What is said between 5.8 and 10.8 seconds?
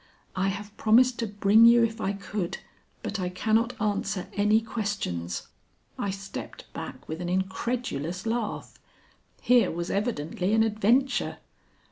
I stepped back with an incredulous laugh. Here was evidently an